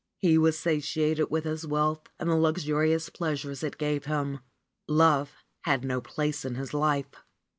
He 0.17 0.35
was 0.39 0.57
satiated 0.57 1.29
with 1.29 1.43
his 1.43 1.67
wealth 1.67 2.09
and 2.19 2.27
the 2.27 2.33
luxurious 2.35 3.07
pleasures 3.09 3.61
it 3.61 3.77
gave 3.77 4.05
him. 4.05 4.39
Love 4.87 5.31
had 5.61 5.83
no 5.85 6.01
place 6.01 6.43
in 6.43 6.55
his 6.55 6.73
life. 6.73 7.13